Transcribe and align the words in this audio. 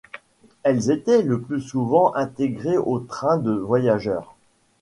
Elles 0.63 0.89
étaient 0.89 1.21
le 1.21 1.39
plus 1.39 1.61
souvent 1.61 2.15
intégrées 2.15 2.79
aux 2.79 2.97
trains 3.01 3.37
de 3.37 3.51
voyageurs. 3.51 4.33